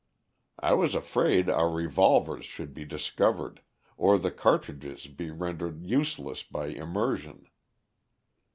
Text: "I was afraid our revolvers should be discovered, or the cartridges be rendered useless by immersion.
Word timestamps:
"I 0.57 0.73
was 0.73 0.95
afraid 0.95 1.47
our 1.47 1.69
revolvers 1.69 2.43
should 2.43 2.73
be 2.73 2.85
discovered, 2.85 3.61
or 3.97 4.17
the 4.17 4.31
cartridges 4.31 5.05
be 5.05 5.29
rendered 5.29 5.85
useless 5.85 6.41
by 6.41 6.69
immersion. 6.69 7.45